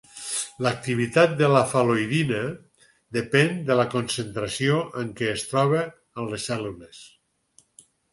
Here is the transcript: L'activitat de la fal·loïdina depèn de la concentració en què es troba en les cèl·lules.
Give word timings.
L'activitat 0.67 1.33
de 1.41 1.49
la 1.55 1.59
fal·loïdina 1.73 2.39
depèn 3.17 3.53
de 3.67 3.77
la 3.79 3.85
concentració 3.91 4.79
en 5.03 5.11
què 5.21 5.29
es 5.35 5.45
troba 5.53 5.83
en 5.85 6.31
les 6.33 6.47
cèl·lules. 6.51 7.03